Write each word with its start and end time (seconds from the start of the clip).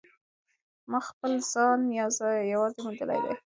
ملا 0.89 1.01
خپل 1.09 1.31
ځان 1.51 1.79
یوازې 1.99 2.79
موندلی 2.83 3.19
دی. 3.23 3.33